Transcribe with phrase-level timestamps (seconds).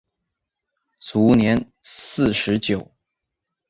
[0.99, 2.91] 卒年四十九。